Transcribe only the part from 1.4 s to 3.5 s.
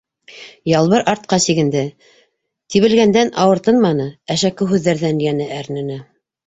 сигенде, тибелгәндән